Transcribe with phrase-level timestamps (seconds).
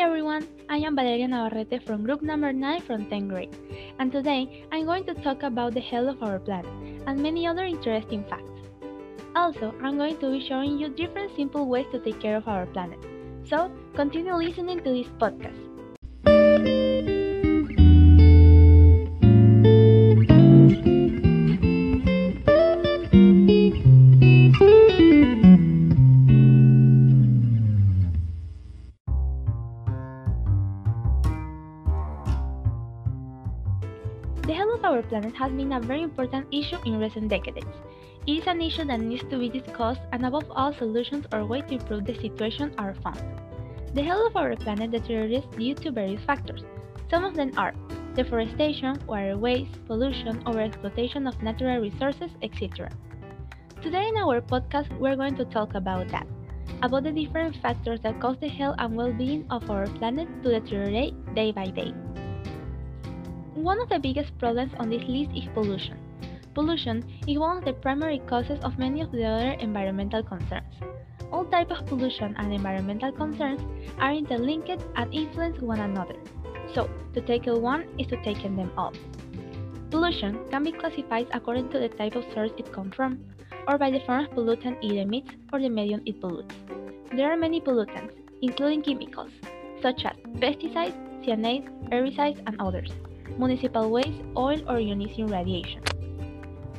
[0.00, 3.56] everyone, I am Valeria Navarrete from group number 9 from 10th grade,
[3.98, 6.70] and today I'm going to talk about the health of our planet
[7.08, 8.62] and many other interesting facts.
[9.34, 12.66] Also, I'm going to be showing you different simple ways to take care of our
[12.66, 13.00] planet.
[13.44, 15.67] So, continue listening to this podcast.
[34.48, 37.66] The health of our planet has been a very important issue in recent decades.
[38.26, 41.64] It is an issue that needs to be discussed, and above all, solutions or ways
[41.68, 43.20] to improve the situation are found.
[43.92, 46.64] The health of our planet deteriorates due to various factors.
[47.10, 47.74] Some of them are
[48.14, 52.88] deforestation, waste, pollution, overexploitation of natural resources, etc.
[53.82, 56.26] Today in our podcast, we're going to talk about that
[56.82, 60.58] about the different factors that cause the health and well being of our planet to
[60.58, 61.92] deteriorate day by day.
[63.62, 65.98] One of the biggest problems on this list is pollution.
[66.54, 70.72] Pollution is one of the primary causes of many of the other environmental concerns.
[71.32, 73.60] All types of pollution and environmental concerns
[73.98, 76.14] are interlinked and influence one another.
[76.72, 78.92] So, to tackle one is to tackle them all.
[79.90, 83.18] Pollution can be classified according to the type of source it comes from,
[83.66, 86.54] or by the form of pollutant it emits or the medium it pollutes.
[87.10, 89.32] There are many pollutants, including chemicals,
[89.82, 90.94] such as pesticides,
[91.26, 92.92] cyanides, herbicides, and others
[93.36, 95.82] municipal waste, oil, or ionizing radiation.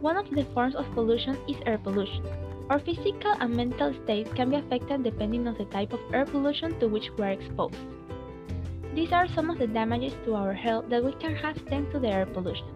[0.00, 2.24] One of the forms of pollution is air pollution.
[2.70, 6.78] Our physical and mental states can be affected depending on the type of air pollution
[6.80, 7.76] to which we are exposed.
[8.94, 11.98] These are some of the damages to our health that we can have thanks to
[11.98, 12.66] the air pollution.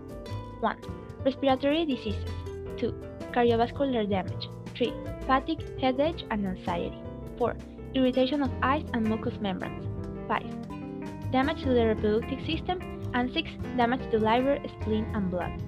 [0.61, 0.77] 1.
[1.25, 2.31] Respiratory diseases.
[2.79, 2.93] 2.
[3.33, 4.49] Cardiovascular damage.
[4.77, 4.93] 3.
[5.27, 7.01] Fatigue, headache, and anxiety.
[7.39, 7.57] 4.
[7.95, 9.87] Irritation of eyes and mucous membranes.
[10.29, 11.31] 5.
[11.33, 13.51] Damage to the reproductive system and 6.
[13.77, 15.63] Damage to liver, spleen, and blood.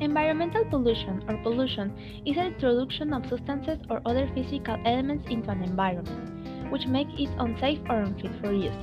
[0.00, 1.92] Environmental pollution or pollution
[2.26, 7.30] is the introduction of substances or other physical elements into an environment, which make it
[7.38, 8.76] unsafe or unfit for use.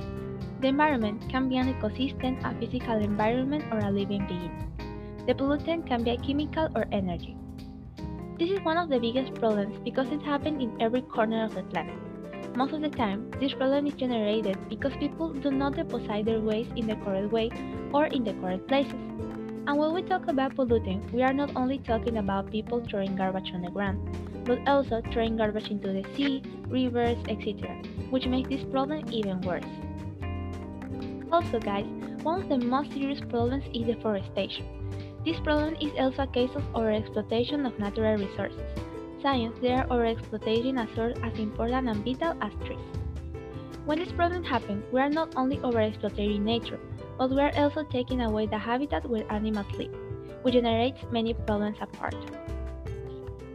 [0.60, 4.72] The environment can be an ecosystem, a physical environment, or a living being.
[5.26, 7.36] The pollutant can be a chemical or energy.
[8.38, 11.62] This is one of the biggest problems because it happens in every corner of the
[11.62, 11.98] planet.
[12.56, 16.70] Most of the time, this problem is generated because people do not deposit their waste
[16.76, 17.50] in the correct way
[17.92, 18.94] or in the correct places.
[19.66, 23.50] And when we talk about polluting, we are not only talking about people throwing garbage
[23.52, 23.98] on the ground,
[24.44, 27.74] but also throwing garbage into the sea, rivers, etc.,
[28.10, 29.64] which makes this problem even worse.
[31.32, 31.86] Also, guys,
[32.22, 34.64] one of the most serious problems is deforestation.
[35.24, 38.62] This problem is also a case of overexploitation of natural resources
[39.24, 42.86] science, they are overexploiting a source as important and vital as trees.
[43.86, 46.78] When this problem happens, we are not only overexploiting nature,
[47.16, 49.94] but we are also taking away the habitat where animals live,
[50.42, 52.14] which generates many problems apart.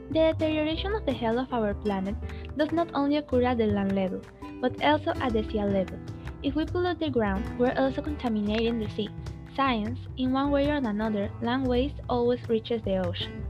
[0.10, 2.16] The deterioration of the health of our planet
[2.58, 4.22] does not only occur at the land level,
[4.60, 6.00] but also at the sea level.
[6.42, 9.10] If we pollute the ground, we're also contaminating the sea.
[9.56, 13.46] Science, in one way or another, land waste always reaches the ocean.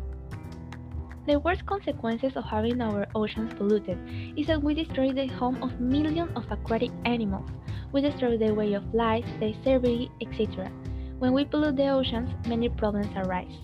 [1.30, 4.00] The worst consequences of having our oceans polluted
[4.36, 7.48] is that we destroy the home of millions of aquatic animals.
[7.92, 10.72] We destroy the way of life, their safety, etc.
[11.20, 13.60] When we pollute the oceans, many problems arise.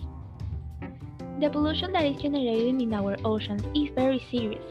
[1.40, 4.62] The pollution that is generated in our oceans is very serious,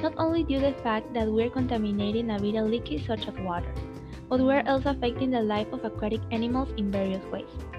[0.00, 3.34] not only due to the fact that we are contaminating a vital liquid such as
[3.40, 3.74] water,
[4.30, 7.77] but we are also affecting the life of aquatic animals in various ways.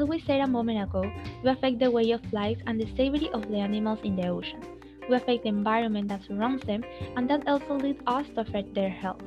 [0.00, 1.02] As we said a moment ago,
[1.44, 4.62] we affect the way of life and the safety of the animals in the ocean.
[5.06, 6.84] We affect the environment that surrounds them,
[7.16, 9.20] and that also leads us to affect their health.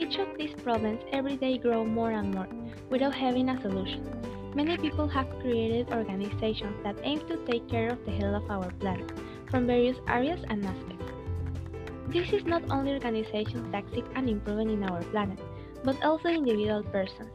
[0.00, 2.48] Each of these problems every day grow more and more
[2.88, 4.08] without having a solution.
[4.54, 8.70] Many people have created organizations that aim to take care of the health of our
[8.80, 9.12] planet
[9.50, 11.12] from various areas and aspects.
[12.08, 15.38] This is not only organizations that seek an improvement in our planet,
[15.84, 17.28] but also individual persons,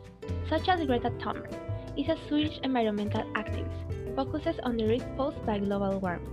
[0.49, 5.59] such as Greta Thunberg, is a Swedish environmental activist, focuses on the risk posed by
[5.59, 6.27] global warming.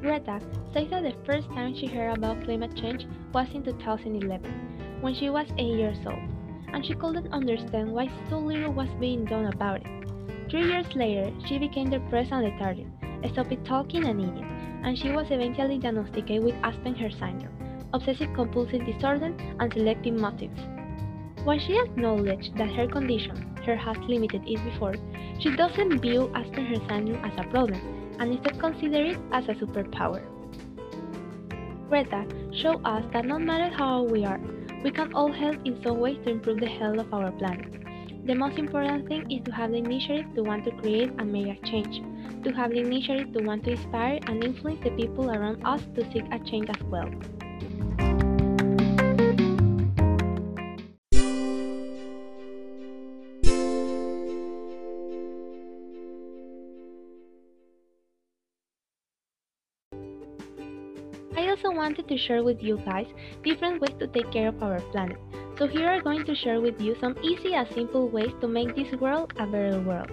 [0.00, 0.40] Greta
[0.72, 5.28] says that the first time she heard about climate change was in 2011, when she
[5.28, 6.18] was 8 years old,
[6.72, 9.86] and she couldn't understand why so little was being done about it.
[10.50, 12.86] Three years later, she became depressed and lethargic,
[13.30, 19.34] stopped talking and eating, and she was eventually diagnosed with Asperger syndrome, obsessive compulsive disorder,
[19.58, 20.79] and selective mutism.
[21.44, 24.94] While she acknowledged that her condition her has limited it before,
[25.38, 27.80] she doesn't view Asperger syndrome as a problem
[28.18, 30.22] and instead consider it as a superpower.
[31.88, 34.40] Greta showed us that no matter how we are,
[34.82, 37.68] We can all help in some ways to improve the health of our planet.
[38.26, 41.48] The most important thing is to have the initiative to want to create and make
[41.48, 42.00] a change,
[42.44, 46.10] to have the initiative to want to inspire and influence the people around us to
[46.12, 47.10] seek a change as well.
[61.70, 63.06] Wanted to share with you guys
[63.44, 65.18] different ways to take care of our planet.
[65.58, 68.74] So here I'm going to share with you some easy and simple ways to make
[68.74, 70.10] this world a better world.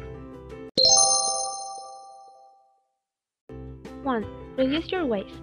[4.04, 4.26] 1.
[4.58, 5.42] Reduce your waste.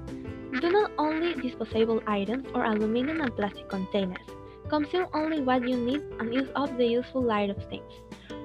[0.60, 4.26] Do not only disposable items or aluminum and plastic containers.
[4.68, 7.92] Consume only what you need and use up the useful life of things.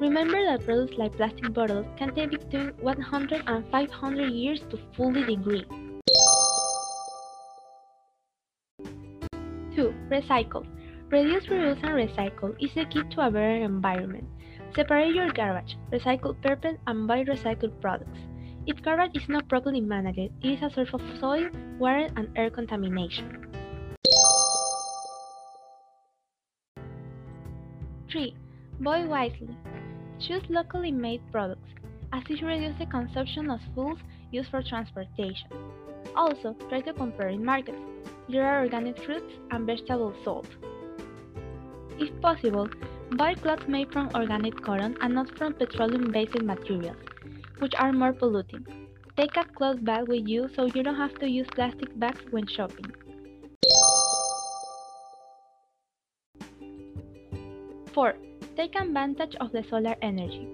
[0.01, 5.23] Remember that products like plastic bottles can take between 100 and 500 years to fully
[5.23, 5.67] degrade.
[9.79, 9.93] 2.
[10.11, 10.65] Recycle.
[11.09, 14.25] Reduce, reuse, and recycle is the key to a better environment.
[14.75, 18.19] Separate your garbage, recycle purpose, and buy recycled products.
[18.67, 21.47] If garbage is not properly managed, it is a source of soil,
[21.79, 23.47] water, and air contamination.
[28.11, 28.35] 3.
[28.81, 29.55] Buy wisely.
[30.19, 31.71] Choose locally made products,
[32.11, 33.99] as this reduces the consumption of fuels
[34.31, 35.47] used for transportation.
[36.17, 37.79] Also, try to compare in markets.
[38.29, 40.47] There are organic fruits and vegetables sold.
[41.97, 42.69] If possible,
[43.17, 46.97] buy clothes made from organic cotton and not from petroleum-based materials,
[47.57, 48.67] which are more polluting.
[49.17, 52.45] Take a cloth bag with you so you don't have to use plastic bags when
[52.45, 52.85] shopping.
[57.93, 58.13] 4.
[58.55, 60.47] Take advantage of the solar energy.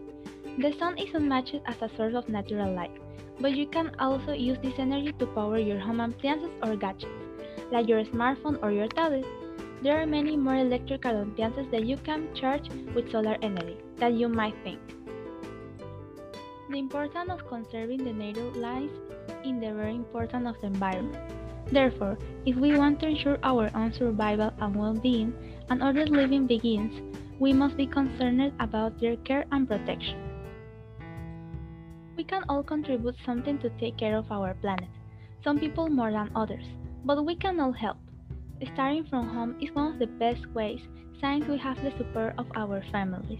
[0.59, 2.95] The sun is unmatched as a source of natural light,
[3.41, 7.24] but you can also use this energy to power your home appliances or gadgets,
[7.71, 9.25] like your smartphone or your tablet.
[9.81, 14.27] There are many more electrical appliances that you can charge with solar energy than you
[14.27, 14.79] might think.
[16.69, 18.89] The importance of conserving the nature lies
[19.43, 21.17] in the very importance of the environment.
[21.71, 25.33] Therefore, if we want to ensure our own survival and well-being
[25.69, 27.01] and other living beings,
[27.39, 30.17] we must be concerned about their care and protection.
[32.17, 34.89] We can all contribute something to take care of our planet,
[35.43, 36.63] some people more than others,
[37.05, 37.97] but we can all help.
[38.73, 40.81] Starting from home is one of the best ways
[41.21, 43.39] since we have the support of our families.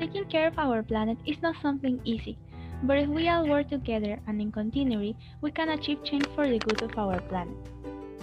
[0.00, 2.36] Taking care of our planet is not something easy,
[2.82, 6.58] but if we all work together and in continuity, we can achieve change for the
[6.58, 7.54] good of our planet.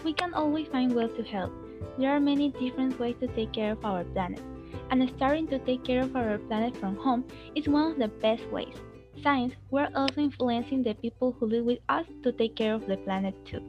[0.03, 1.51] We can always find ways to help.
[1.97, 4.41] There are many different ways to take care of our planet,
[4.91, 7.23] and starting to take care of our planet from home
[7.55, 8.75] is one of the best ways.
[9.21, 12.97] Science, we're also influencing the people who live with us to take care of the
[12.97, 13.61] planet too.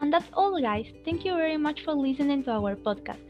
[0.00, 0.86] And that's all, guys.
[1.04, 3.20] Thank you very much for listening to our podcast.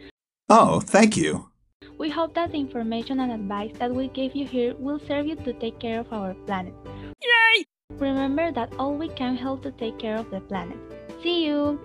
[0.48, 1.50] Oh, thank you.
[1.98, 5.34] We hope that the information and advice that we gave you here will serve you
[5.34, 6.72] to take care of our planet.
[6.86, 7.64] Yay!
[7.98, 10.78] Remember that all we can help to take care of the planet.
[11.22, 11.80] See you!